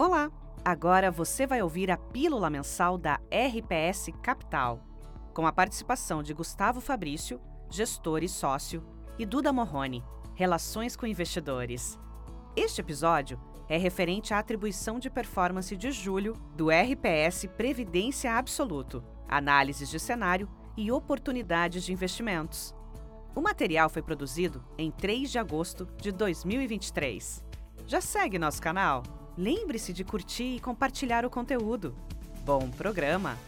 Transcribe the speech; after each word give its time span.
Olá! 0.00 0.30
Agora 0.64 1.10
você 1.10 1.44
vai 1.44 1.60
ouvir 1.60 1.90
a 1.90 1.96
pílula 1.96 2.48
mensal 2.48 2.96
da 2.96 3.18
RPS 3.32 4.10
Capital, 4.22 4.80
com 5.34 5.44
a 5.44 5.50
participação 5.50 6.22
de 6.22 6.32
Gustavo 6.32 6.80
Fabrício, 6.80 7.40
gestor 7.68 8.22
e 8.22 8.28
sócio, 8.28 8.80
e 9.18 9.26
Duda 9.26 9.52
Morrone, 9.52 10.04
Relações 10.36 10.94
com 10.94 11.04
Investidores. 11.04 11.98
Este 12.54 12.80
episódio 12.80 13.40
é 13.68 13.76
referente 13.76 14.32
à 14.32 14.38
atribuição 14.38 15.00
de 15.00 15.10
performance 15.10 15.76
de 15.76 15.90
julho 15.90 16.34
do 16.54 16.68
RPS 16.70 17.48
Previdência 17.56 18.34
Absoluto, 18.34 19.02
análises 19.28 19.90
de 19.90 19.98
cenário 19.98 20.48
e 20.76 20.92
oportunidades 20.92 21.82
de 21.82 21.92
investimentos. 21.92 22.72
O 23.34 23.40
material 23.40 23.88
foi 23.88 24.02
produzido 24.02 24.64
em 24.78 24.92
3 24.92 25.28
de 25.28 25.40
agosto 25.40 25.88
de 26.00 26.12
2023. 26.12 27.44
Já 27.84 28.00
segue 28.00 28.38
nosso 28.38 28.62
canal? 28.62 29.02
Lembre-se 29.38 29.92
de 29.92 30.02
curtir 30.02 30.56
e 30.56 30.60
compartilhar 30.60 31.24
o 31.24 31.30
conteúdo. 31.30 31.94
Bom 32.44 32.68
programa! 32.70 33.38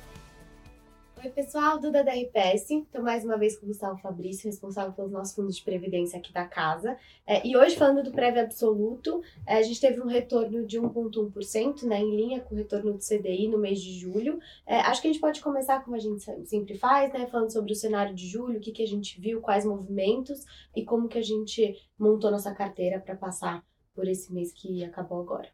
Oi, 1.17 1.29
pessoal, 1.31 1.81
Duda 1.81 2.05
da 2.05 2.13
RPS. 2.13 2.71
Estou 2.71 3.03
mais 3.03 3.25
uma 3.25 3.37
vez 3.37 3.59
com 3.59 3.67
o 3.67 3.69
Gustavo 3.71 3.99
Fabrício, 3.99 4.49
responsável 4.49 4.93
pelos 4.93 5.11
nossos 5.11 5.35
fundos 5.35 5.57
de 5.57 5.65
previdência 5.65 6.17
aqui 6.17 6.33
da 6.33 6.47
casa. 6.47 6.97
É, 7.27 7.45
e 7.45 7.57
hoje, 7.57 7.75
falando 7.75 8.05
do 8.05 8.13
prévio 8.13 8.41
absoluto, 8.41 9.21
é, 9.45 9.57
a 9.57 9.63
gente 9.63 9.81
teve 9.81 10.01
um 10.01 10.07
retorno 10.07 10.65
de 10.65 10.81
1,1%, 10.81 11.83
né, 11.83 11.99
em 11.99 12.15
linha 12.15 12.41
com 12.41 12.55
o 12.55 12.59
retorno 12.59 12.93
do 12.93 13.01
CDI 13.01 13.49
no 13.49 13.59
mês 13.59 13.83
de 13.83 13.99
julho. 13.99 14.39
É, 14.65 14.77
acho 14.83 15.03
que 15.03 15.09
a 15.09 15.13
gente 15.13 15.21
pode 15.21 15.41
começar 15.41 15.83
como 15.83 15.97
a 15.97 15.99
gente 16.01 16.23
sempre 16.47 16.79
faz, 16.79 17.13
né, 17.13 17.27
falando 17.27 17.53
sobre 17.53 17.73
o 17.73 17.77
cenário 17.77 18.15
de 18.15 18.29
julho, 18.29 18.59
o 18.59 18.61
que, 18.61 18.71
que 18.71 18.85
a 18.85 18.89
gente 18.89 19.21
viu, 19.21 19.41
quais 19.41 19.65
movimentos 19.65 20.45
e 20.75 20.85
como 20.85 21.09
que 21.09 21.19
a 21.19 21.25
gente 21.25 21.77
montou 21.99 22.31
nossa 22.31 22.55
carteira 22.55 23.01
para 23.01 23.17
passar 23.17 23.67
por 23.93 24.07
esse 24.07 24.33
mês 24.33 24.53
que 24.53 24.85
acabou 24.85 25.21
agora. 25.21 25.49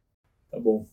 Tá 0.56 0.60
bom. 0.60 0.86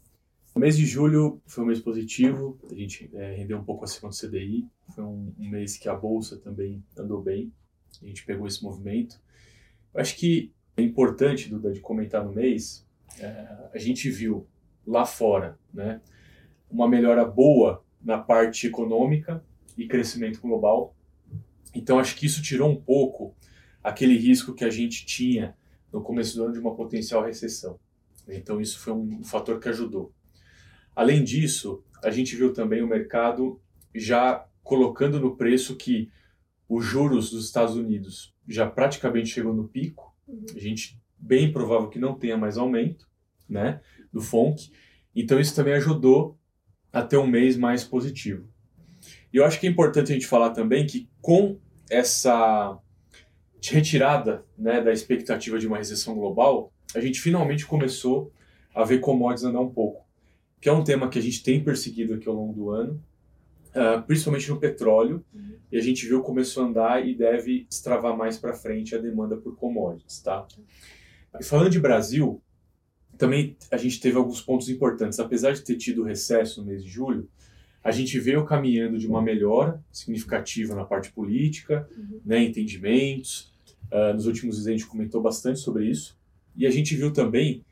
O 0.53 0.59
mês 0.59 0.75
de 0.75 0.85
julho 0.85 1.41
foi 1.45 1.63
um 1.63 1.67
mês 1.67 1.79
positivo, 1.79 2.59
a 2.69 2.75
gente 2.75 3.09
é, 3.13 3.35
rendeu 3.35 3.57
um 3.57 3.63
pouco 3.63 3.85
acima 3.85 4.09
do 4.09 4.15
CDI, 4.15 4.67
foi 4.93 5.05
um, 5.05 5.33
um, 5.39 5.49
mês 5.49 5.77
que 5.77 5.87
a 5.87 5.95
bolsa 5.95 6.35
também 6.35 6.83
andou 6.97 7.21
bem, 7.21 7.49
a 8.01 8.05
gente 8.05 8.25
pegou 8.25 8.45
esse 8.45 8.61
movimento. 8.61 9.21
Eu 9.93 10.01
acho 10.01 10.17
que 10.17 10.51
é 10.75 10.81
importante, 10.81 11.47
Duda, 11.47 11.71
de 11.71 11.79
comentar 11.79 12.25
no 12.25 12.33
mês, 12.33 12.85
é, 13.17 13.69
a 13.73 13.77
gente 13.77 14.09
viu 14.09 14.45
lá 14.85 15.05
fora 15.05 15.57
né, 15.73 16.01
uma 16.69 16.89
melhora 16.89 17.23
boa 17.23 17.81
na 18.01 18.17
parte 18.17 18.67
econômica 18.67 19.41
e 19.77 19.87
crescimento 19.87 20.41
global. 20.41 20.93
Então 21.73 21.99
acho 21.99 22.17
que 22.17 22.25
isso 22.25 22.41
tirou 22.41 22.69
um 22.69 22.81
pouco 22.81 23.33
aquele 23.81 24.17
risco 24.17 24.53
que 24.53 24.65
a 24.65 24.69
gente 24.69 25.05
tinha 25.05 25.55
no 25.89 26.01
começo 26.01 26.35
do 26.35 26.43
ano 26.43 26.53
de 26.53 26.59
uma 26.59 26.75
potencial 26.75 27.23
recessão. 27.23 27.79
Então 28.27 28.61
isso 28.61 28.79
foi 28.79 28.93
um 28.93 29.23
fator 29.23 29.59
que 29.59 29.69
ajudou. 29.69 30.13
Além 30.95 31.23
disso, 31.23 31.83
a 32.03 32.09
gente 32.11 32.35
viu 32.35 32.53
também 32.53 32.81
o 32.81 32.87
mercado 32.87 33.59
já 33.93 34.47
colocando 34.63 35.19
no 35.19 35.35
preço 35.35 35.75
que 35.75 36.11
os 36.67 36.85
juros 36.85 37.29
dos 37.29 37.45
Estados 37.45 37.75
Unidos 37.75 38.33
já 38.47 38.69
praticamente 38.69 39.29
chegou 39.29 39.53
no 39.53 39.67
pico. 39.67 40.15
A 40.55 40.59
gente 40.59 41.01
bem 41.17 41.51
provável 41.51 41.89
que 41.89 41.99
não 41.99 42.15
tenha 42.17 42.37
mais 42.37 42.57
aumento, 42.57 43.07
né, 43.47 43.81
do 44.11 44.21
FONC. 44.21 44.71
Então 45.15 45.39
isso 45.39 45.55
também 45.55 45.73
ajudou 45.73 46.37
a 46.91 47.01
ter 47.01 47.17
um 47.17 47.27
mês 47.27 47.57
mais 47.57 47.83
positivo. 47.83 48.47
E 49.31 49.37
eu 49.37 49.45
acho 49.45 49.59
que 49.59 49.67
é 49.67 49.69
importante 49.69 50.11
a 50.11 50.13
gente 50.13 50.27
falar 50.27 50.51
também 50.51 50.85
que 50.85 51.09
com 51.21 51.59
essa 51.89 52.77
retirada, 53.71 54.43
né, 54.57 54.81
da 54.81 54.91
expectativa 54.91 55.59
de 55.59 55.67
uma 55.67 55.77
recessão 55.77 56.15
global, 56.15 56.73
a 56.95 56.99
gente 56.99 57.21
finalmente 57.21 57.65
começou 57.65 58.31
a 58.73 58.83
ver 58.83 58.99
commodities 58.99 59.43
andar 59.43 59.61
um 59.61 59.69
pouco 59.69 60.03
que 60.63 60.69
é 60.69 60.71
um 60.71 60.81
tema 60.81 61.09
que 61.09 61.19
a 61.19 61.21
gente 61.21 61.43
tem 61.43 61.61
perseguido 61.61 62.13
aqui 62.13 62.25
ao 62.25 62.33
longo 62.33 62.53
do 62.53 62.69
ano, 62.69 63.03
uh, 63.75 64.01
principalmente 64.07 64.49
no 64.49 64.57
petróleo, 64.57 65.21
uhum. 65.33 65.57
e 65.69 65.77
a 65.77 65.81
gente 65.81 66.07
viu 66.07 66.21
começou 66.21 66.63
a 66.63 66.67
andar 66.67 67.05
e 67.05 67.13
deve 67.13 67.65
destravar 67.69 68.15
mais 68.15 68.37
para 68.37 68.53
frente 68.53 68.95
a 68.95 68.97
demanda 68.97 69.35
por 69.35 69.57
commodities, 69.57 70.21
tá? 70.21 70.47
E 71.37 71.43
falando 71.43 71.69
de 71.69 71.81
Brasil, 71.81 72.41
também 73.17 73.57
a 73.69 73.75
gente 73.75 73.99
teve 73.99 74.15
alguns 74.15 74.39
pontos 74.39 74.69
importantes. 74.69 75.19
Apesar 75.19 75.51
de 75.51 75.65
ter 75.65 75.75
tido 75.75 76.01
recesso 76.01 76.61
no 76.61 76.67
mês 76.67 76.81
de 76.81 76.89
julho, 76.89 77.27
a 77.83 77.91
gente 77.91 78.17
veio 78.17 78.45
caminhando 78.45 78.97
de 78.97 79.05
uma 79.05 79.21
melhora 79.21 79.83
significativa 79.91 80.73
na 80.73 80.85
parte 80.85 81.11
política, 81.11 81.89
uhum. 81.93 82.21
né, 82.25 82.41
entendimentos. 82.41 83.52
Uh, 83.93 84.11
nos 84.15 84.25
últimos 84.25 84.55
dias 84.55 84.67
a 84.67 84.71
gente 84.71 84.87
comentou 84.87 85.21
bastante 85.21 85.59
sobre 85.59 85.85
isso. 85.85 86.17
E 86.55 86.65
a 86.65 86.71
gente 86.71 86.95
viu 86.95 87.13
também, 87.13 87.63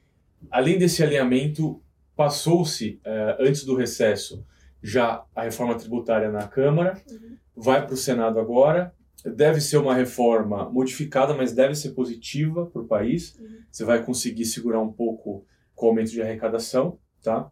além 0.52 0.78
desse 0.78 1.02
alinhamento 1.02 1.82
passou-se, 2.16 3.02
uh, 3.04 3.38
antes 3.40 3.64
do 3.64 3.76
recesso, 3.76 4.46
já 4.84 5.24
a 5.36 5.44
reforma 5.44 5.76
tributária 5.76 6.32
na 6.32 6.48
Câmara, 6.48 7.02
uhum. 7.10 7.38
vai 7.56 7.84
para 7.84 7.96
o 7.96 7.98
Senado 7.98 8.40
agora. 8.40 8.94
Deve 9.26 9.60
ser 9.62 9.78
uma 9.78 9.96
reforma 9.96 10.70
modificada, 10.70 11.34
mas 11.34 11.54
deve 11.54 11.74
ser 11.74 11.92
positiva 11.92 12.68
para 12.68 12.82
o 12.82 12.88
país. 12.88 13.36
Uhum. 13.40 13.62
Você 13.72 13.84
vai 13.84 14.04
conseguir 14.04 14.46
segurar 14.46 14.80
um 14.80 14.92
pouco 14.92 15.44
com 15.74 15.88
o 15.88 15.90
aumento 15.90 16.12
de 16.12 16.22
arrecadação, 16.22 17.00
tá? 17.24 17.52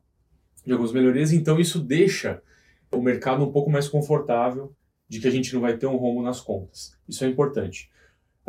De 0.63 0.71
algumas 0.71 0.91
melhorias. 0.91 1.31
Então, 1.31 1.59
isso 1.59 1.79
deixa 1.79 2.41
o 2.91 3.01
mercado 3.01 3.43
um 3.43 3.51
pouco 3.51 3.71
mais 3.71 3.87
confortável 3.87 4.75
de 5.07 5.19
que 5.19 5.27
a 5.27 5.31
gente 5.31 5.53
não 5.53 5.61
vai 5.61 5.77
ter 5.77 5.87
um 5.87 5.95
rombo 5.95 6.21
nas 6.21 6.39
contas. 6.39 6.95
Isso 7.07 7.23
é 7.23 7.27
importante. 7.27 7.89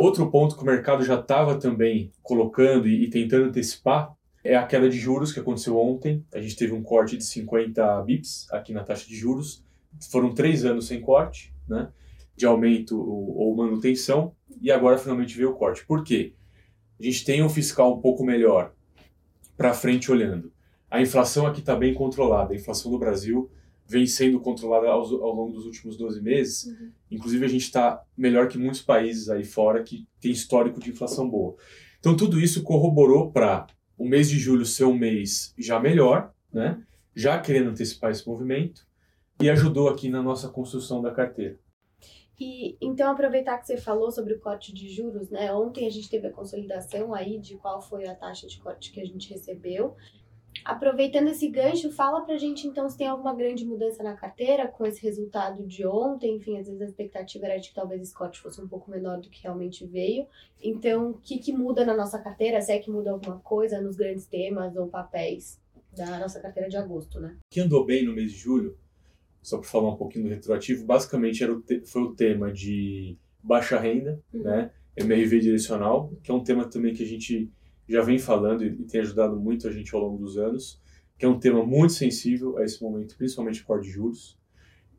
Outro 0.01 0.31
ponto 0.31 0.57
que 0.57 0.63
o 0.63 0.65
mercado 0.65 1.05
já 1.05 1.21
estava 1.21 1.57
também 1.57 2.11
colocando 2.23 2.89
e, 2.89 3.05
e 3.05 3.11
tentando 3.11 3.49
antecipar 3.49 4.17
é 4.43 4.57
a 4.57 4.65
queda 4.67 4.89
de 4.89 4.99
juros 4.99 5.31
que 5.31 5.39
aconteceu 5.39 5.77
ontem. 5.77 6.25
A 6.35 6.41
gente 6.41 6.57
teve 6.57 6.73
um 6.73 6.83
corte 6.83 7.19
de 7.19 7.25
50 7.25 8.01
bips 8.05 8.51
aqui 8.51 8.73
na 8.73 8.83
taxa 8.83 9.07
de 9.07 9.15
juros. 9.15 9.63
Foram 10.11 10.33
três 10.33 10.65
anos 10.65 10.87
sem 10.87 11.03
corte, 11.03 11.55
né? 11.69 11.91
De 12.35 12.47
aumento 12.47 12.99
ou 12.99 13.55
manutenção. 13.55 14.35
E 14.63 14.73
agora 14.73 14.97
finalmente 14.97 15.37
veio 15.37 15.51
o 15.51 15.55
corte. 15.55 15.85
Por 15.85 16.03
quê? 16.03 16.33
A 16.99 17.03
gente 17.03 17.23
tem 17.23 17.43
um 17.43 17.51
fiscal 17.51 17.95
um 17.95 18.01
pouco 18.01 18.25
melhor 18.25 18.73
para 19.55 19.75
frente 19.75 20.11
olhando. 20.11 20.51
A 20.91 21.03
inflação 21.03 21.47
aqui 21.47 21.61
está 21.61 21.77
bem 21.77 21.93
controlada. 21.93 22.55
A 22.55 22.57
inflação 22.57 22.91
do 22.91 22.99
Brasil 22.99 23.51
vem 23.91 24.07
sendo 24.07 24.39
controlada 24.39 24.87
ao, 24.87 25.01
ao 25.01 25.35
longo 25.35 25.53
dos 25.53 25.67
últimos 25.67 25.97
12 25.97 26.23
meses. 26.23 26.65
Uhum. 26.67 26.93
Inclusive, 27.11 27.45
a 27.45 27.49
gente 27.49 27.65
está 27.65 28.01
melhor 28.17 28.47
que 28.47 28.57
muitos 28.57 28.81
países 28.81 29.29
aí 29.29 29.45
fora 29.45 29.83
que 29.83 30.07
tem 30.21 30.31
histórico 30.31 30.79
de 30.79 30.91
inflação 30.91 31.29
boa. 31.29 31.57
Então, 31.99 32.17
tudo 32.17 32.41
isso 32.41 32.63
corroborou 32.63 33.33
para 33.33 33.67
o 33.99 34.09
mês 34.09 34.31
de 34.31 34.39
julho 34.39 34.65
ser 34.65 34.85
um 34.85 34.97
mês 34.97 35.53
já 35.59 35.81
melhor, 35.81 36.33
né? 36.53 36.81
já 37.17 37.41
querendo 37.41 37.71
antecipar 37.71 38.13
esse 38.13 38.27
movimento, 38.27 38.87
e 39.43 39.51
ajudou 39.51 39.89
aqui 39.89 40.09
na 40.09 40.23
nossa 40.23 40.49
construção 40.49 41.03
da 41.03 41.11
carteira. 41.11 41.59
E 42.39 42.79
então 42.81 43.11
aproveitar 43.11 43.59
que 43.59 43.67
você 43.67 43.77
falou 43.77 44.11
sobre 44.11 44.35
o 44.35 44.41
corte 44.41 44.73
de 44.73 44.89
juros, 44.89 45.29
né? 45.31 45.53
Ontem 45.53 45.87
a 45.87 45.91
gente 45.91 46.09
teve 46.09 46.29
a 46.29 46.33
consolidação 46.33 47.13
aí 47.13 47.39
de 47.39 47.57
qual 47.57 47.83
foi 47.83 48.07
a 48.07 48.15
taxa 48.15 48.47
de 48.47 48.59
corte 48.59 48.93
que 48.93 49.01
a 49.01 49.05
gente 49.05 49.29
recebeu. 49.29 49.95
Aproveitando 50.65 51.29
esse 51.29 51.49
gancho, 51.49 51.91
fala 51.91 52.21
pra 52.23 52.37
gente 52.37 52.67
então 52.67 52.89
se 52.89 52.97
tem 52.97 53.07
alguma 53.07 53.35
grande 53.35 53.65
mudança 53.65 54.03
na 54.03 54.15
carteira 54.15 54.69
com 54.69 54.85
esse 54.85 55.03
resultado 55.03 55.67
de 55.67 55.87
ontem. 55.87 56.37
Enfim, 56.37 56.59
às 56.59 56.67
vezes 56.67 56.83
a 56.83 56.87
expectativa 56.87 57.47
era 57.47 57.59
de 57.59 57.69
que 57.69 57.75
talvez 57.75 58.03
esse 58.03 58.15
corte 58.15 58.41
fosse 58.41 58.61
um 58.61 58.69
pouco 58.69 58.91
menor 58.91 59.21
do 59.21 59.31
que 59.31 59.43
realmente 59.43 59.87
veio. 59.87 60.27
Então, 60.63 61.11
o 61.11 61.15
que, 61.15 61.39
que 61.39 61.53
muda 61.53 61.85
na 61.85 61.97
nossa 61.97 62.19
carteira? 62.19 62.61
Se 62.61 62.73
é 62.73 62.79
que 62.79 62.91
muda 62.91 63.11
alguma 63.11 63.39
coisa 63.39 63.81
nos 63.81 63.97
grandes 63.97 64.27
temas 64.27 64.77
ou 64.77 64.89
papéis 64.89 65.59
da 65.97 66.19
nossa 66.19 66.41
carteira 66.41 66.69
de 66.69 66.77
agosto, 66.77 67.19
né? 67.19 67.37
O 67.39 67.55
que 67.55 67.61
andou 67.61 67.85
bem 67.85 68.05
no 68.05 68.13
mês 68.13 68.33
de 68.33 68.39
julho, 68.39 68.77
só 69.43 69.59
para 69.59 69.69
falar 69.69 69.91
um 69.91 69.97
pouquinho 69.97 70.25
do 70.25 70.31
retroativo, 70.31 70.85
basicamente 70.85 71.43
era 71.43 71.53
o 71.53 71.65
foi 71.87 72.03
o 72.03 72.15
tema 72.15 72.53
de 72.53 73.17
baixa 73.43 73.79
renda, 73.79 74.21
uhum. 74.33 74.43
né? 74.43 74.71
MRV 74.97 75.41
direcional, 75.41 76.13
que 76.23 76.31
é 76.31 76.35
um 76.35 76.45
tema 76.45 76.69
também 76.69 76.93
que 76.93 77.03
a 77.03 77.07
gente 77.07 77.51
já 77.91 78.03
vem 78.03 78.19
falando 78.19 78.65
e 78.65 78.71
tem 78.85 79.01
ajudado 79.01 79.37
muito 79.37 79.67
a 79.67 79.73
gente 79.73 79.93
ao 79.95 80.01
longo 80.01 80.19
dos 80.19 80.39
anos, 80.39 80.81
que 81.19 81.27
é 81.27 81.29
um 81.29 81.39
tema 81.39 81.67
muito 81.67 81.93
sensível 81.93 82.57
a 82.57 82.65
esse 82.65 82.81
momento, 82.81 83.17
principalmente 83.17 83.65
por 83.65 83.81
de 83.81 83.91
juros, 83.91 84.39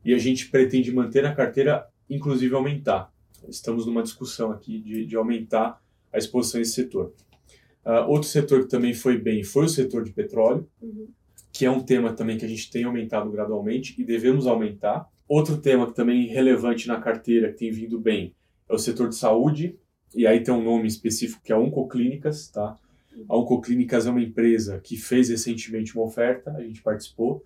e 0.04 0.12
a 0.12 0.18
gente 0.18 0.50
pretende 0.50 0.92
manter 0.92 1.22
na 1.22 1.34
carteira, 1.34 1.86
inclusive 2.08 2.54
aumentar. 2.54 3.10
Estamos 3.48 3.86
numa 3.86 4.02
discussão 4.02 4.52
aqui 4.52 4.78
de, 4.78 5.06
de 5.06 5.16
aumentar 5.16 5.82
a 6.12 6.18
exposição 6.18 6.58
a 6.58 6.62
esse 6.62 6.72
setor. 6.72 7.14
Uh, 7.84 8.08
outro 8.08 8.28
setor 8.28 8.62
que 8.62 8.68
também 8.68 8.94
foi 8.94 9.18
bem 9.18 9.42
foi 9.42 9.64
o 9.64 9.68
setor 9.68 10.04
de 10.04 10.12
petróleo, 10.12 10.68
uhum. 10.80 11.08
que 11.50 11.64
é 11.64 11.70
um 11.70 11.80
tema 11.80 12.12
também 12.12 12.36
que 12.36 12.44
a 12.44 12.48
gente 12.48 12.70
tem 12.70 12.84
aumentado 12.84 13.30
gradualmente 13.30 14.00
e 14.00 14.04
devemos 14.04 14.46
aumentar. 14.46 15.08
Outro 15.26 15.56
tema 15.56 15.86
que 15.86 15.94
também 15.94 16.28
é 16.28 16.32
relevante 16.32 16.86
na 16.86 17.00
carteira, 17.00 17.50
que 17.50 17.58
tem 17.58 17.72
vindo 17.72 17.98
bem, 17.98 18.34
é 18.68 18.74
o 18.74 18.78
setor 18.78 19.08
de 19.08 19.16
saúde, 19.16 19.78
e 20.14 20.26
aí 20.26 20.42
tem 20.42 20.52
um 20.52 20.62
nome 20.62 20.86
específico 20.86 21.42
que 21.42 21.52
é 21.52 21.56
Oncoclínicas, 21.56 22.48
tá? 22.48 22.76
A 23.28 23.36
Oncoclínicas 23.36 24.06
é 24.06 24.10
uma 24.10 24.22
empresa 24.22 24.80
que 24.80 24.96
fez 24.96 25.28
recentemente 25.28 25.94
uma 25.94 26.04
oferta, 26.04 26.50
a 26.52 26.62
gente 26.62 26.82
participou. 26.82 27.44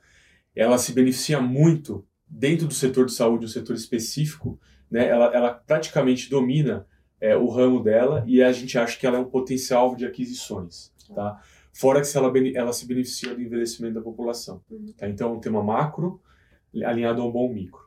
Ela 0.54 0.78
se 0.78 0.92
beneficia 0.92 1.40
muito 1.40 2.04
dentro 2.28 2.66
do 2.66 2.74
setor 2.74 3.06
de 3.06 3.12
saúde, 3.12 3.44
um 3.44 3.48
setor 3.48 3.74
específico, 3.74 4.58
né? 4.90 5.06
Ela, 5.08 5.26
ela 5.34 5.54
praticamente 5.54 6.30
domina 6.30 6.86
é, 7.20 7.36
o 7.36 7.48
ramo 7.48 7.82
dela 7.82 8.24
e 8.26 8.42
a 8.42 8.52
gente 8.52 8.78
acha 8.78 8.98
que 8.98 9.06
ela 9.06 9.16
é 9.16 9.20
um 9.20 9.30
potencial 9.30 9.94
de 9.96 10.06
aquisições, 10.06 10.92
tá? 11.14 11.40
fora 11.76 12.00
que 12.00 12.16
ela, 12.16 12.32
ela 12.54 12.72
se 12.72 12.86
beneficia 12.86 13.34
do 13.34 13.42
envelhecimento 13.42 13.94
da 13.94 14.00
população. 14.00 14.62
Uhum. 14.70 14.94
Tá? 14.96 15.08
Então, 15.08 15.30
é 15.30 15.32
um 15.32 15.40
tema 15.40 15.62
macro 15.62 16.20
alinhado 16.84 17.20
a 17.20 17.26
um 17.26 17.30
bom 17.30 17.52
micro. 17.52 17.85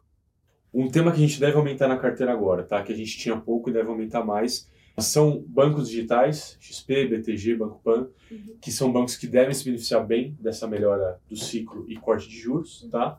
Um 0.74 0.88
tema 0.88 1.12
que 1.12 1.18
a 1.18 1.28
gente 1.28 1.40
deve 1.40 1.58
aumentar 1.58 1.88
na 1.88 1.98
carteira 1.98 2.32
agora, 2.32 2.64
tá? 2.64 2.82
que 2.84 2.92
a 2.92 2.96
gente 2.96 3.18
tinha 3.18 3.36
pouco 3.38 3.70
e 3.70 3.74
deve 3.74 3.90
aumentar 3.90 4.24
mais, 4.24 4.70
são 5.00 5.44
bancos 5.48 5.90
digitais, 5.90 6.58
XP, 6.60 7.08
BTG, 7.08 7.56
Banco 7.56 7.80
Pan, 7.84 8.10
Uhum. 8.30 8.58
que 8.62 8.72
são 8.72 8.92
bancos 8.92 9.16
que 9.18 9.26
devem 9.26 9.54
se 9.56 9.66
beneficiar 9.66 10.06
bem 10.06 10.38
dessa 10.40 10.68
melhora 10.68 11.20
do 11.28 11.36
ciclo 11.36 11.84
e 11.90 11.96
corte 11.96 12.30
de 12.30 12.38
juros. 12.38 12.88
Tá? 12.92 13.18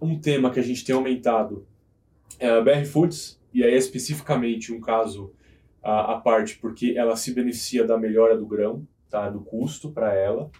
Um 0.00 0.18
tema 0.18 0.50
que 0.50 0.60
a 0.60 0.62
gente 0.62 0.84
tem 0.84 0.94
aumentado 0.94 1.66
é 2.38 2.50
a 2.50 2.60
BR 2.60 2.84
Foods, 2.84 3.40
e 3.54 3.64
aí 3.64 3.72
é 3.72 3.76
especificamente 3.78 4.70
um 4.72 4.80
caso 4.80 5.32
à, 5.82 6.14
à 6.14 6.20
parte, 6.20 6.58
porque 6.58 6.94
ela 6.96 7.16
se 7.16 7.32
beneficia 7.32 7.86
da 7.86 7.96
melhora 7.96 8.36
do 8.36 8.44
grão, 8.44 8.86
tá? 9.08 9.30
do 9.30 9.40
custo 9.40 9.90
para 9.90 10.12
ela. 10.12 10.50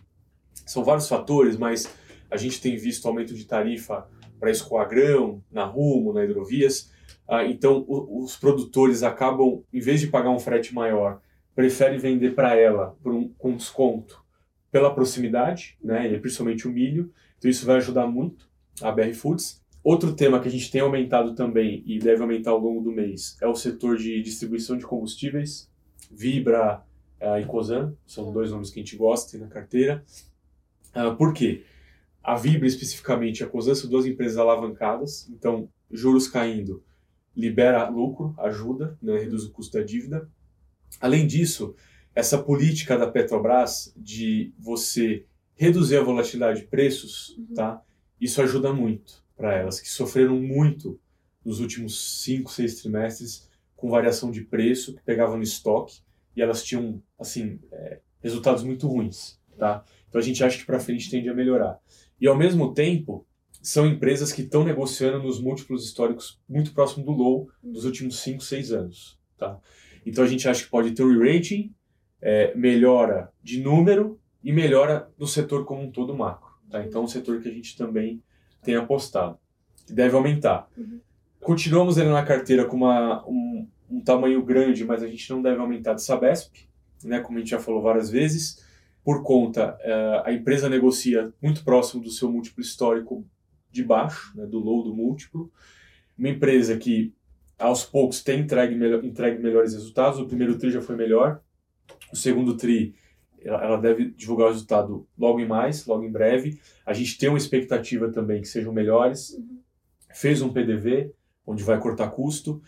São 0.65 0.83
vários 0.83 1.09
fatores, 1.09 1.57
mas 1.59 1.93
a 2.31 2.37
gente 2.39 2.59
tem 2.61 2.77
visto 2.77 3.07
aumento 3.07 3.35
de 3.35 3.45
tarifa 3.45 4.09
para 4.45 4.51
escoar 4.51 4.87
grão 4.87 5.43
na 5.51 5.65
Rumo, 5.65 6.13
na 6.13 6.23
Hidrovias. 6.23 6.91
Ah, 7.27 7.47
então, 7.47 7.83
o, 7.89 8.23
os 8.23 8.37
produtores 8.37 9.03
acabam, 9.03 9.65
em 9.73 9.81
vez 9.81 10.03
de 10.03 10.09
pagar 10.09 10.29
um 10.29 10.39
frete 10.39 10.75
maior, 10.75 11.23
preferem 11.55 11.99
vender 11.99 12.35
para 12.35 12.55
ela 12.55 12.95
por 13.03 13.15
um, 13.15 13.27
com 13.39 13.57
desconto 13.57 14.23
pela 14.71 14.95
proximidade, 14.95 15.79
né, 15.83 16.13
e 16.13 16.21
principalmente 16.21 16.69
o 16.69 16.71
milho. 16.71 17.11
Então, 17.39 17.51
isso 17.51 17.65
vai 17.65 17.77
ajudar 17.77 18.07
muito 18.07 18.47
a 18.83 18.93
BR 18.93 19.15
Foods. 19.15 19.63
Outro 19.83 20.15
tema 20.15 20.39
que 20.39 20.49
a 20.49 20.51
gente 20.51 20.71
tem 20.71 20.83
aumentado 20.83 21.35
também 21.35 21.83
e 21.87 21.99
deve 21.99 22.21
aumentar 22.21 22.51
ao 22.51 22.59
longo 22.59 22.83
do 22.83 22.93
mês 22.93 23.39
é 23.41 23.47
o 23.47 23.55
setor 23.55 23.97
de 23.97 24.21
distribuição 24.21 24.77
de 24.77 24.85
combustíveis. 24.85 25.71
Vibra 26.11 26.85
uh, 27.19 27.39
e 27.41 27.47
Cosan, 27.47 27.95
são 28.07 28.31
dois 28.31 28.51
nomes 28.51 28.71
que 28.71 28.79
a 28.79 28.83
gente 28.83 28.97
gosta 28.97 29.39
na 29.39 29.47
carteira. 29.47 30.05
Uh, 30.95 31.17
por 31.17 31.33
quê? 31.33 31.65
A 32.25 32.37
Vibra, 32.37 32.67
especificamente, 32.67 33.45
a 33.45 33.47
Cosan 33.47 33.75
são 33.75 33.91
duas 33.91 34.07
empresas 34.07 34.39
alavancadas, 34.39 35.29
então 35.29 35.69
juros 35.91 36.27
caindo 36.27 36.83
libera 37.37 37.89
lucro, 37.89 38.35
ajuda, 38.39 38.97
né, 39.03 39.19
reduz 39.19 39.45
o 39.45 39.53
custo 39.53 39.77
da 39.77 39.85
dívida. 39.85 40.31
Além 41.01 41.27
disso, 41.27 41.75
essa 42.15 42.39
política 42.39 42.97
da 42.97 43.07
Petrobras 43.11 43.93
de 43.97 44.55
você 44.59 45.27
reduzir 45.57 45.97
a 45.97 46.03
volatilidade 46.03 46.61
de 46.61 46.67
preços, 46.67 47.37
Uhum. 47.37 47.55
tá? 47.55 47.83
Isso 48.21 48.41
ajuda 48.41 48.73
muito 48.73 49.23
para 49.37 49.53
elas, 49.55 49.81
que 49.81 49.89
sofreram 49.89 50.41
muito 50.41 50.99
nos 51.45 51.61
últimos 51.61 52.23
cinco, 52.23 52.51
seis 52.51 52.81
trimestres 52.81 53.51
com 53.77 53.91
variação 53.91 54.31
de 54.31 54.43
preço, 54.43 54.95
que 54.95 55.03
pegavam 55.03 55.37
no 55.37 55.43
estoque, 55.43 56.01
e 56.37 56.41
elas 56.41 56.63
tinham, 56.63 57.03
assim, 57.19 57.59
é, 57.71 58.01
resultados 58.23 58.63
muito 58.63 58.87
ruins, 58.89 59.39
tá? 59.59 59.85
Então 60.09 60.21
a 60.21 60.25
gente 60.25 60.43
acha 60.43 60.57
que 60.59 60.65
para 60.65 60.81
frente 60.81 61.11
tende 61.11 61.29
a 61.29 61.35
melhorar. 61.35 61.79
E 62.25 62.27
ao 62.27 62.35
mesmo 62.35 62.73
tempo, 62.73 63.27
são 63.61 63.87
empresas 63.87 64.33
que 64.33 64.41
estão 64.41 64.65
negociando 64.65 65.23
nos 65.23 65.39
múltiplos 65.39 65.85
históricos 65.85 66.41
muito 66.49 66.73
próximo 66.73 67.05
do 67.05 67.13
low 67.13 67.51
dos 67.63 67.85
últimos 67.85 68.19
5, 68.21 68.43
6 68.43 68.73
anos. 68.73 69.19
Tá? 69.37 69.59
Então 70.07 70.25
a 70.25 70.27
gente 70.27 70.49
acha 70.49 70.65
que 70.65 70.71
pode 70.71 70.93
ter 70.93 71.03
um 71.03 71.19
re-rating, 71.19 71.75
é, 72.23 72.55
melhora 72.55 73.31
de 73.43 73.61
número 73.61 74.19
e 74.43 74.55
melhora 74.55 75.07
do 75.19 75.27
setor 75.27 75.67
como 75.67 75.83
um 75.83 75.91
todo 75.91 76.17
macro. 76.17 76.49
Tá? 76.71 76.83
Então 76.83 77.03
é 77.03 77.05
um 77.05 77.09
setor 77.09 77.43
que 77.43 77.49
a 77.51 77.53
gente 77.53 77.77
também 77.77 78.23
tem 78.63 78.75
apostado, 78.75 79.39
que 79.87 79.93
deve 79.93 80.17
aumentar. 80.17 80.67
Uhum. 80.79 81.01
Continuamos 81.43 81.99
ali 81.99 82.09
na 82.09 82.25
carteira 82.25 82.65
com 82.65 82.79
uma, 82.79 83.23
um, 83.29 83.69
um 83.91 84.01
tamanho 84.01 84.43
grande, 84.43 84.83
mas 84.83 85.03
a 85.03 85.07
gente 85.07 85.29
não 85.29 85.43
deve 85.43 85.61
aumentar 85.61 85.93
de 85.93 86.03
Sabesp, 86.03 86.71
né, 87.05 87.21
como 87.21 87.37
a 87.37 87.41
gente 87.43 87.51
já 87.51 87.61
falou 87.61 87.83
várias 87.83 88.09
vezes, 88.09 88.64
por 89.05 89.23
conta, 89.23 89.77
uh, 89.85 90.23
a 90.27 90.33
empresa 90.33 90.69
negocia 90.69 91.33
muito 91.43 91.63
próximo 91.63 92.03
do 92.03 92.11
seu 92.11 92.31
múltiplo 92.33 92.63
histórico 92.63 93.27
de 93.71 93.85
baixo, 93.85 94.33
né, 94.35 94.47
do 94.47 94.59
low 94.59 94.83
do 94.83 94.95
múltiplo. 94.95 95.53
Uma 96.17 96.31
empresa 96.31 96.77
que 96.79 97.13
aos 97.59 97.85
poucos 97.85 98.23
tem 98.23 98.41
entregue, 98.41 98.75
entregue 99.07 99.43
melhores 99.43 99.75
resultados. 99.75 100.19
O 100.19 100.27
primeiro 100.27 100.57
TRI 100.57 100.71
já 100.71 100.81
foi 100.81 100.97
melhor. 100.97 101.41
O 102.13 102.17
segundo 102.17 102.57
TRI, 102.57 102.95
ela 103.43 103.77
deve 103.77 104.11
divulgar 104.11 104.49
o 104.49 104.53
resultado 104.53 105.07
logo 105.19 105.39
em 105.39 105.47
mais, 105.47 105.85
logo 105.87 106.03
em 106.05 106.11
breve. 106.11 106.59
A 106.87 106.95
gente 106.95 107.19
tem 107.19 107.29
uma 107.29 107.39
expectativa 107.39 108.11
também 108.11 108.41
que 108.41 108.49
sejam 108.49 108.73
melhores. 108.73 109.31
Uhum. 109.31 109.61
Fez 110.15 110.41
um 110.41 110.53
PDV, 110.53 111.13
onde 111.47 111.63
vai 111.63 111.79
cortar 111.79 112.09
custo. 112.09 112.63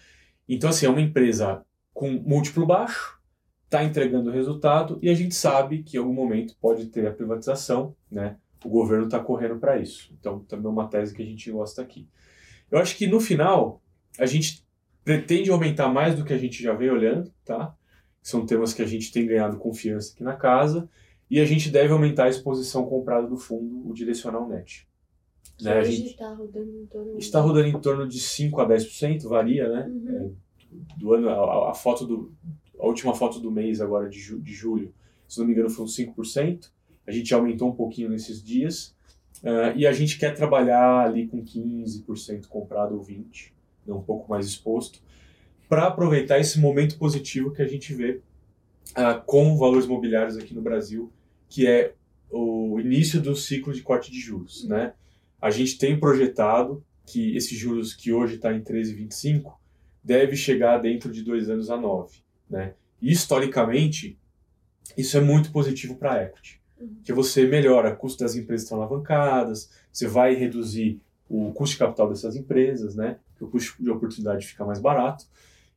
Então, 0.48 0.68
assim, 0.68 0.86
é 0.86 0.88
uma 0.88 1.00
empresa 1.00 1.64
com 1.94 2.10
múltiplo 2.10 2.66
baixo, 2.66 3.15
está 3.66 3.84
entregando 3.84 4.30
resultado 4.30 4.98
e 5.02 5.10
a 5.10 5.14
gente 5.14 5.34
sabe 5.34 5.82
que 5.82 5.96
em 5.96 6.00
algum 6.00 6.14
momento 6.14 6.56
pode 6.60 6.86
ter 6.86 7.06
a 7.06 7.12
privatização, 7.12 7.94
né? 8.10 8.36
O 8.64 8.68
governo 8.68 9.04
está 9.04 9.20
correndo 9.20 9.58
para 9.58 9.78
isso. 9.78 10.12
Então, 10.18 10.40
também 10.40 10.66
é 10.66 10.70
uma 10.70 10.88
tese 10.88 11.14
que 11.14 11.22
a 11.22 11.26
gente 11.26 11.50
gosta 11.50 11.82
aqui. 11.82 12.08
Eu 12.70 12.78
acho 12.78 12.96
que 12.96 13.06
no 13.06 13.20
final, 13.20 13.82
a 14.18 14.26
gente 14.26 14.64
pretende 15.04 15.50
aumentar 15.50 15.88
mais 15.88 16.16
do 16.16 16.24
que 16.24 16.32
a 16.32 16.38
gente 16.38 16.62
já 16.62 16.72
vem 16.74 16.90
olhando, 16.90 17.32
tá? 17.44 17.74
São 18.22 18.46
temas 18.46 18.72
que 18.72 18.82
a 18.82 18.86
gente 18.86 19.12
tem 19.12 19.26
ganhado 19.26 19.58
confiança 19.58 20.12
aqui 20.12 20.24
na 20.24 20.34
casa. 20.34 20.88
E 21.30 21.40
a 21.40 21.44
gente 21.44 21.70
deve 21.70 21.92
aumentar 21.92 22.24
a 22.24 22.28
exposição 22.28 22.86
comprada 22.86 23.26
do 23.26 23.36
fundo, 23.36 23.88
o 23.88 23.92
direcional 23.92 24.48
net. 24.48 24.88
Né? 25.60 25.84
Gente 25.84 26.10
está 26.10 26.32
rodando 26.32 26.70
em 26.70 26.86
torno 26.86 27.18
está 27.18 27.40
rodando 27.40 27.68
em 27.68 27.80
torno 27.80 28.08
de 28.08 28.20
5 28.20 28.60
a 28.60 28.68
10%, 28.68 29.28
varia, 29.28 29.68
né? 29.68 29.86
Uhum. 29.88 30.34
É, 30.72 30.98
do 30.98 31.14
ano, 31.14 31.28
a, 31.28 31.70
a, 31.70 31.74
foto 31.74 32.06
do, 32.06 32.34
a 32.86 32.88
última 32.88 33.14
foto 33.14 33.40
do 33.40 33.50
mês 33.50 33.80
agora 33.80 34.08
de, 34.08 34.18
ju, 34.18 34.40
de 34.40 34.52
julho, 34.52 34.94
se 35.28 35.38
não 35.38 35.46
me 35.46 35.52
engano, 35.52 35.68
foi 35.68 35.84
uns 35.84 35.96
5%. 35.96 36.70
A 37.06 37.12
gente 37.12 37.34
aumentou 37.34 37.68
um 37.68 37.74
pouquinho 37.74 38.08
nesses 38.08 38.42
dias. 38.42 38.94
Uh, 39.42 39.76
e 39.76 39.86
a 39.86 39.92
gente 39.92 40.18
quer 40.18 40.34
trabalhar 40.34 41.04
ali 41.04 41.26
com 41.26 41.44
15% 41.44 42.46
comprado 42.46 42.94
ou 42.94 43.04
20%, 43.04 43.52
né, 43.86 43.92
um 43.92 44.00
pouco 44.00 44.30
mais 44.30 44.46
exposto, 44.46 45.00
para 45.68 45.86
aproveitar 45.86 46.38
esse 46.38 46.58
momento 46.58 46.96
positivo 46.96 47.52
que 47.52 47.60
a 47.60 47.66
gente 47.66 47.92
vê 47.94 48.22
uh, 48.92 49.22
com 49.26 49.56
valores 49.58 49.84
imobiliários 49.84 50.38
aqui 50.38 50.54
no 50.54 50.62
Brasil, 50.62 51.12
que 51.48 51.66
é 51.66 51.92
o 52.30 52.80
início 52.80 53.20
do 53.20 53.36
ciclo 53.36 53.72
de 53.72 53.82
corte 53.82 54.10
de 54.10 54.18
juros. 54.18 54.64
Né? 54.64 54.94
A 55.40 55.50
gente 55.50 55.76
tem 55.76 55.98
projetado 55.98 56.82
que 57.04 57.36
esses 57.36 57.56
juros 57.56 57.94
que 57.94 58.12
hoje 58.12 58.36
está 58.36 58.52
em 58.54 58.62
13,25 58.62 59.52
deve 60.02 60.34
chegar 60.34 60.78
dentro 60.78 61.12
de 61.12 61.22
dois 61.22 61.50
anos 61.50 61.68
a 61.68 61.76
9. 61.76 62.25
Né? 62.48 62.74
E, 63.00 63.12
historicamente, 63.12 64.18
isso 64.96 65.16
é 65.16 65.20
muito 65.20 65.50
positivo 65.50 65.96
para 65.96 66.12
a 66.12 66.22
equity 66.22 66.60
que 67.02 67.12
você 67.12 67.46
melhora 67.46 67.92
o 67.92 67.96
custo 67.96 68.22
das 68.22 68.34
empresas 68.34 68.64
que 68.64 68.74
estão 68.74 68.78
alavancadas, 68.78 69.70
você 69.92 70.06
vai 70.06 70.34
reduzir 70.34 71.00
o 71.28 71.52
custo 71.52 71.74
de 71.74 71.78
capital 71.78 72.08
dessas 72.08 72.36
empresas, 72.36 72.94
né? 72.94 73.18
Que 73.36 73.44
o 73.44 73.48
custo 73.48 73.82
de 73.82 73.90
oportunidade 73.90 74.46
fica 74.46 74.64
mais 74.64 74.78
barato. 74.78 75.24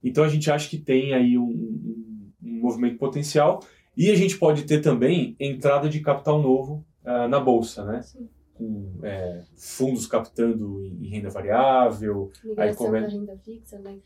Então 0.04 0.24
a 0.24 0.30
gente 0.30 0.52
acha 0.52 0.70
que 0.70 0.78
tem 0.78 1.14
aí 1.14 1.38
um, 1.38 1.44
um, 1.44 2.32
um 2.44 2.60
movimento 2.60 2.98
potencial 2.98 3.64
e 3.96 4.10
a 4.12 4.16
gente 4.16 4.38
pode 4.38 4.64
ter 4.64 4.82
também 4.82 5.36
entrada 5.40 5.90
de 5.90 6.00
capital 6.00 6.42
novo 6.42 6.86
uh, 7.04 7.28
na 7.28 7.40
bolsa, 7.40 7.84
né? 7.86 8.02
Sim. 8.02 8.30
Com 8.54 9.00
é, 9.04 9.44
fundos 9.56 10.06
captando 10.06 10.84
em, 10.84 11.08
renda 11.08 11.30
variável, 11.30 12.30
Migração 12.44 12.86
come- 12.86 13.02
da 13.02 13.08
renda 13.08 13.38
fixa, 13.38 13.80
né? 13.80 13.98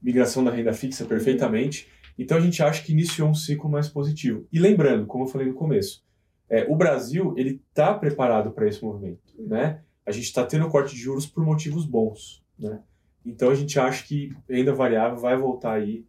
Migração 0.00 0.44
da 0.44 0.50
renda 0.52 0.72
fixa 0.72 1.04
perfeitamente. 1.04 1.88
Então 2.18 2.38
a 2.38 2.40
gente 2.40 2.62
acha 2.62 2.82
que 2.82 2.92
iniciou 2.92 3.28
um 3.28 3.34
ciclo 3.34 3.68
mais 3.70 3.88
positivo. 3.88 4.46
E 4.52 4.58
lembrando, 4.58 5.06
como 5.06 5.24
eu 5.24 5.28
falei 5.28 5.46
no 5.48 5.54
começo, 5.54 6.04
é, 6.48 6.64
o 6.70 6.76
Brasil 6.76 7.34
ele 7.36 7.60
está 7.68 7.92
preparado 7.94 8.50
para 8.52 8.66
esse 8.68 8.82
movimento, 8.84 9.20
né? 9.38 9.82
A 10.04 10.12
gente 10.12 10.24
está 10.24 10.44
tendo 10.46 10.68
corte 10.68 10.94
de 10.94 11.00
juros 11.00 11.26
por 11.26 11.44
motivos 11.44 11.84
bons, 11.84 12.42
né? 12.58 12.80
Então 13.24 13.50
a 13.50 13.54
gente 13.54 13.78
acha 13.78 14.06
que 14.06 14.32
renda 14.48 14.72
variável 14.72 15.18
vai 15.18 15.36
voltar 15.36 15.72
aí 15.74 16.06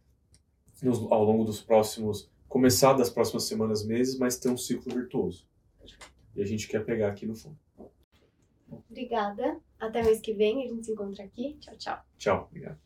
nos- 0.84 1.00
ao 1.12 1.24
longo 1.24 1.44
dos 1.44 1.60
próximos, 1.62 2.30
começar 2.48 2.94
das 2.94 3.10
próximas 3.10 3.44
semanas, 3.46 3.84
meses, 3.86 4.18
mas 4.20 4.38
ter 4.38 4.50
um 4.50 4.58
ciclo 4.58 4.94
virtuoso. 4.94 5.48
E 6.36 6.42
a 6.42 6.46
gente 6.46 6.68
quer 6.68 6.86
pegar 6.86 7.08
aqui 7.10 7.26
no 7.26 7.36
fundo. 7.36 7.58
Obrigada. 8.90 9.58
Até 9.80 10.04
mês 10.04 10.20
que 10.22 10.34
vem. 10.34 10.64
A 10.64 10.68
gente 10.68 10.86
se 10.86 10.92
encontra 10.92 11.24
aqui. 11.24 11.58
Tchau, 11.60 11.76
tchau. 11.78 12.00
Tchau, 12.18 12.48
obrigado. 12.50 12.78